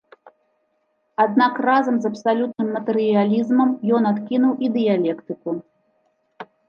[1.25, 3.69] Аднак разам з абсалютным матэрыялізмам
[3.99, 5.49] ён адкінуў і дыялектыку.